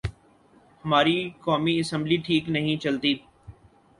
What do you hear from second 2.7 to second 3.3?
چلتی۔